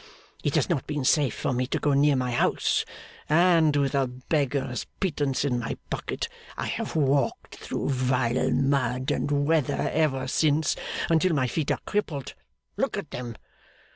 It 0.43 0.55
has 0.55 0.67
not 0.67 0.87
been 0.87 1.05
safe 1.05 1.35
for 1.35 1.53
me 1.53 1.67
to 1.67 1.77
go 1.77 1.93
near 1.93 2.15
my 2.15 2.31
house; 2.31 2.85
and, 3.29 3.75
with 3.75 3.93
a 3.93 4.07
beggar's 4.07 4.87
pittance 4.99 5.45
in 5.45 5.59
my 5.59 5.77
pocket, 5.91 6.27
I 6.57 6.65
have 6.65 6.95
walked 6.95 7.57
through 7.57 7.89
vile 7.91 8.49
mud 8.49 9.11
and 9.11 9.45
weather 9.45 9.91
ever 9.93 10.25
since, 10.27 10.75
until 11.07 11.35
my 11.35 11.45
feet 11.45 11.69
are 11.69 11.77
crippled 11.85 12.33
look 12.77 12.97
at 12.97 13.11
them! 13.11 13.35